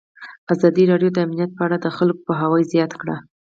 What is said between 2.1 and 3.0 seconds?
پوهاوی زیات